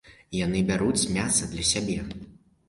Яны 0.37 0.61
бяруць 0.69 1.09
мяса 1.17 1.51
для 1.53 1.67
сябе. 1.73 1.99